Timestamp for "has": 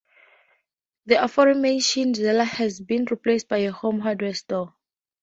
2.57-2.79